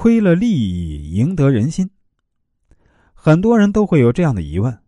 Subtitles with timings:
[0.00, 1.90] 亏了利益，赢得人心。
[3.12, 4.78] 很多人都会有这样的疑问：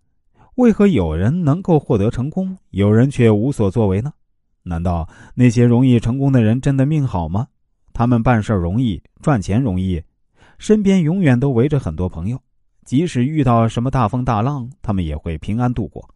[0.55, 4.11] 为何有人能够获得成功，有人却无所作为呢？
[4.63, 7.47] 难道那些容易成功的人真的命好吗？
[7.93, 10.03] 他们办事容易，赚钱容易，
[10.57, 12.41] 身边永远都围着很多朋友，
[12.87, 16.09] 即使遇到什么大风大浪，他们也会平安度过。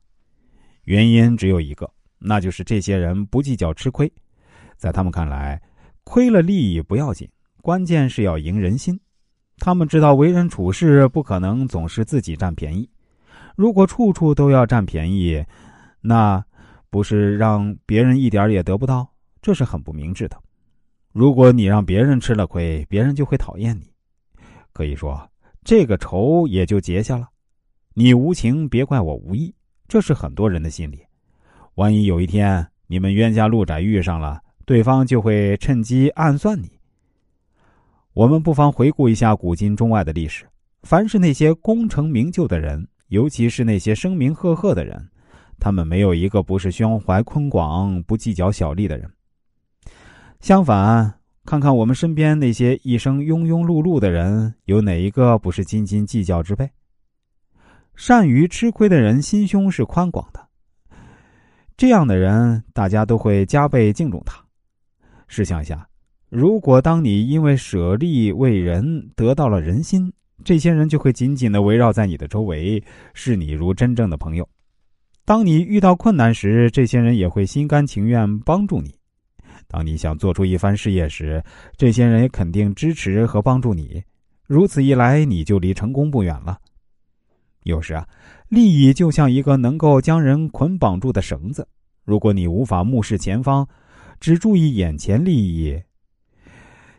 [0.85, 1.87] 原因只有一个，
[2.19, 4.11] 那就是这些人不计较吃亏。
[4.79, 5.61] 在他们看来，
[6.03, 7.29] 亏了利益不要紧，
[7.67, 8.97] 关键是要赢人心。
[9.59, 12.89] 他们知道为人处事不可能总是自己占便宜，
[13.57, 15.45] 如果处处都要占便宜，
[16.01, 16.41] 那
[16.91, 19.05] 不是让别人一点也得不到？
[19.43, 20.41] 这是很不明智的。
[21.13, 23.91] 如果你让别人吃了亏，别人就会讨厌你，
[24.73, 25.29] 可以说
[25.65, 27.27] 这个仇也就结下了。
[27.95, 29.53] 你无情，别怪我无义，
[29.89, 31.01] 这是很多人的心理。
[31.75, 36.76] 万一有一天你们冤家路窄遇上了，对方就会趁机暗算你。
[38.17, 40.47] 我们不妨回顾一下古今中外的历史，
[40.85, 45.11] 凡是那些功成名就的人，尤其是那些声名赫赫的人，
[45.61, 49.07] 他们没有一个不是胸怀宽广、不计较小利的人。
[50.41, 56.71] 相反，看看我们身边那些一生庸庸碌碌的人，有哪一个不是斤斤计较之辈？
[57.97, 60.41] 善于吃亏的人，心胸是宽广的。
[61.77, 64.43] 这样的人，大家都会加倍敬重他。
[65.29, 65.87] 试想一下，
[66.37, 70.13] 如果当你因为舍利为人得到了人心，
[70.45, 72.85] 这些人就会紧紧的围绕在你的周围，
[73.15, 74.47] 视你如真正的朋友。
[75.25, 78.95] 当你遇到困难时，这些人也会心甘情愿帮助你。
[79.67, 81.43] 当你想做出一番事业时，
[81.79, 84.03] 这些人也肯定支持和帮助你。
[84.47, 86.59] 如此一来，你就离成功不远了。
[87.63, 88.07] 有时啊，
[88.51, 91.67] 利益就像一个能够将人捆绑住的绳子。
[92.05, 93.67] 如果你无法目视前方，
[94.21, 95.81] 只注意眼前利益，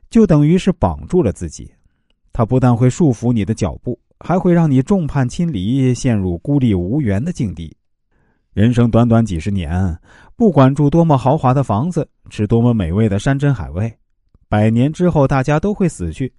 [0.09, 1.71] 就等于是绑住了自己。
[2.33, 7.75] 它不但会束缚你的脚步，还会让你众叛亲离，陷入孤立无援的境地。
[8.53, 9.97] 人生短短几十年，
[10.35, 13.91] 不管住多么豪华的房子，吃多么美味的山珍海味，
[14.49, 16.31] 百年之后大家都会死去。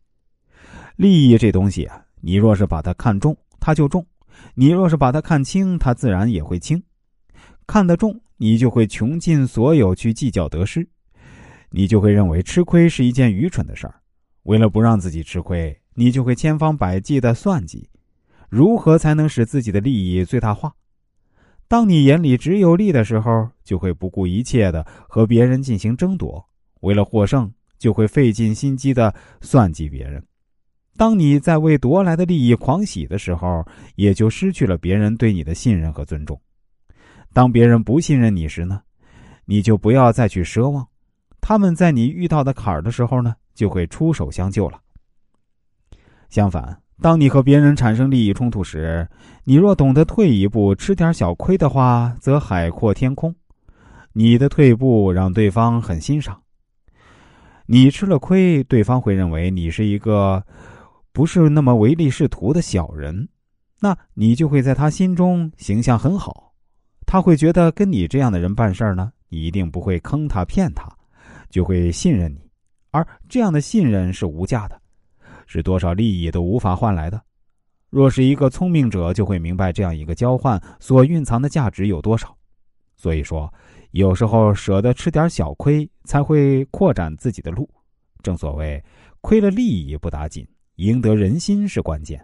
[0.96, 4.02] 利益这东西啊，你若是把它看重，它就重；
[4.54, 6.82] 你若是把它看轻，它自然也会轻。
[7.66, 10.88] 看得重，你就会穷尽所有去计较得失，
[11.70, 13.94] 你就会认为吃亏是一件愚蠢的事儿。
[14.44, 17.88] 为了不让自己吃亏，你就会千方百计的算计，
[18.48, 20.72] 如何才能使自己的利益最大化。
[21.66, 26.42] 当你眼里只有利的时候，就会不顾一切的和别人进行争夺；
[26.80, 30.24] 为了获胜，就会费尽心机的算计别人。
[30.96, 33.62] 当你在为夺来的利益狂喜的时候，
[33.96, 36.40] 也就失去了别人对你的信任和尊重。
[37.34, 38.80] 当别人不信任你时呢，
[39.44, 40.88] 你就不要再去奢望，
[41.48, 44.78] 他们在你遇到的坎儿的时候呢，就会出手相救了。
[46.28, 46.78] 相反。
[47.00, 49.08] 当你和别人产生利益冲突时，
[49.44, 53.34] 你若懂得退一步吃点小亏的话，则海阔天空。
[54.12, 56.38] 你的退步让对方很欣赏。
[57.64, 60.44] 你吃了亏，对方会认为你是一个
[61.14, 63.26] 不是那么唯利是图的小人，
[63.80, 66.52] 那你就会在他心中形象很好。
[67.06, 70.86] 他会觉得跟你这样的人办事呢，一定不会坑他骗他，
[71.48, 72.40] 就会信任你。
[72.90, 74.80] 而这样的信任是无价的。
[75.46, 77.18] 是多少利益都无法换来的。
[77.88, 82.36] 若是一个聪明者，就会明白这样一个交换所蕴藏的价值有多少。
[82.96, 83.50] 所以说，
[83.92, 87.66] 有时候舍得吃点小亏，才会扩展自己的路。
[88.22, 88.84] 正所谓，
[89.22, 92.22] 亏了利益不打紧，赢得人心是关键。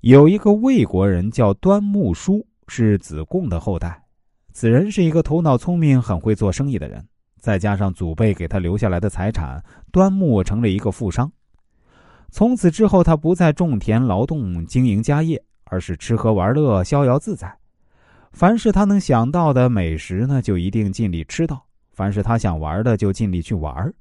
[0.00, 4.04] 有一个魏国人叫端木叔，是子贡的后代。
[4.52, 7.02] 此人是一个头脑聪明、很会做生意的人。
[7.44, 9.62] 再加上祖辈给他留下来的财产，
[9.92, 11.30] 端木成了一个富商。
[12.30, 17.54] 从此之后，他不再种田劳动经营家业，而是吃喝玩乐逍遥自在。
[18.32, 21.58] 凡是他能想到的美食呢，就一定尽力吃到；
[21.92, 23.92] 凡是他想玩的，就尽力去玩。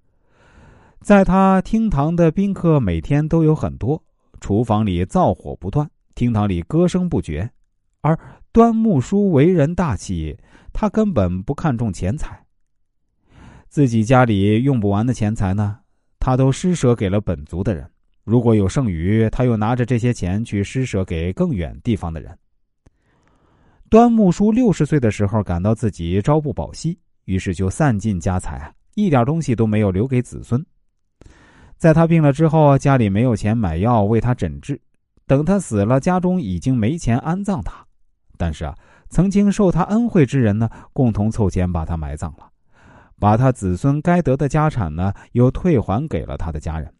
[1.02, 4.02] 在他厅堂的宾客每天都有很多，
[4.40, 5.86] 厨房里灶火不断，
[6.16, 7.52] 厅堂里歌声不绝。
[8.00, 8.18] 而
[8.54, 10.38] 端木叔为人大气，
[10.72, 12.43] 他根本不看重钱财。
[13.74, 15.80] 自己家里用不完的钱财呢，
[16.20, 17.90] 他都施舍给了本族的人。
[18.24, 22.38] 如果有剩余，他又拿着这些钱去施舍给更远地方的人。
[23.90, 30.64] 端木叔六十岁的时候，感到自己朝不保夕，于是就散尽家财，一点东西都没有留给子孙。
[31.76, 34.80] 在他病了之后，家里没有钱买药为他诊治，
[35.26, 37.84] 等他死了，家中已经没钱安葬他。
[38.38, 38.76] 但是啊，
[39.10, 42.52] 曾经受他恩惠之人呢，共同凑钱把他埋葬了。
[43.24, 43.54] 把他。
[43.54, 46.92] 子孙该得的家产呢，又退还给了他的家人。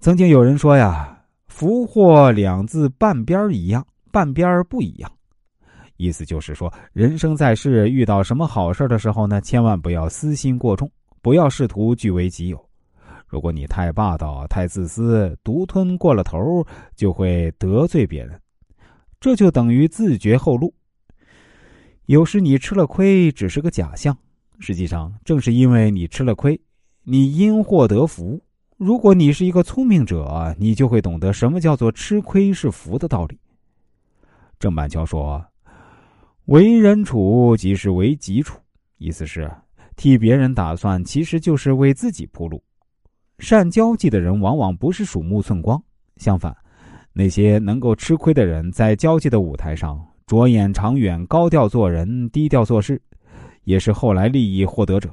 [0.00, 5.12] 曾经有人说呀，“福祸两字半边一样，半边不一样。”
[5.98, 10.90] 意思就是说，人生在世，遇到什么好事的时候呢，千万不要私心过重，
[11.22, 12.58] 不要试图据为己有。
[13.28, 16.66] 如果你太霸道、太自私、独吞过了头，
[16.96, 18.40] 就会得罪别人，
[19.20, 20.74] 这就等于自绝后路。
[22.10, 24.18] 有时你吃了亏，只是个假象，
[24.58, 26.60] 实际上正是因为你吃了亏，
[27.04, 28.42] 你因祸得福。
[28.76, 33.38] 如果你是一个聪明者，你就会懂得什么叫做吃亏是福的道理。
[34.58, 35.40] 郑板桥说
[36.46, 38.58] ：“为人处即是为己处，
[38.98, 39.48] 意思是
[39.94, 42.60] 替别人打算，其实就是为自己铺路。
[43.38, 45.80] 善交际的人往往不是鼠目寸光，
[46.16, 46.56] 相反，
[47.12, 50.04] 那些能够吃亏的人，在交际的舞台上
[50.38, 53.02] 着眼长远，高调做人，低调做事，
[53.64, 55.12] 也是后来利益获得者。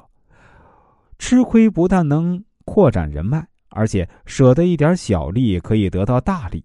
[1.18, 6.64] 吃亏不但能扩展人脉。”而且舍得一点小利，可以得到大利。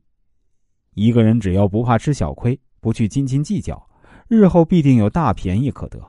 [0.94, 3.86] 一个人只要不怕吃小亏，不去斤斤计较，
[4.30, 6.00] 日后必定有大便宜可得。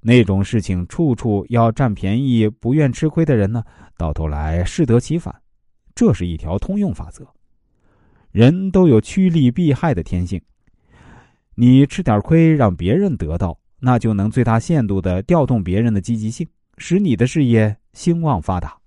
[0.00, 3.62] 那种事情处处要占便宜、不愿吃亏的人呢，
[3.96, 5.32] 到头来适得其反。
[5.94, 7.24] 这是一条通用法则。
[8.32, 10.42] 人都有趋利避害的天性，
[11.64, 16.44] 你吃点亏让别人得到，那就能最大限度的调动别人的积极性，
[16.76, 18.81] 使你的事业兴旺发达。